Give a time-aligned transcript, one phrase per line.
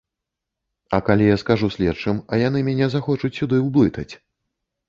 [0.97, 4.11] А калі я скажу следчым, а яны мяне захочуць сюды ўблытаць?